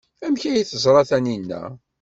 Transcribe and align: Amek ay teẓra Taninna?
Amek 0.25 0.43
ay 0.43 0.65
teẓra 0.69 1.01
Taninna? 1.09 1.61